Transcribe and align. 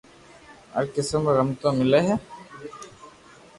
هر 0.73 0.85
قسم 0.95 1.21
رو 1.25 1.31
رمتون 1.37 1.73
ملو 1.79 1.99
هي 2.05 2.15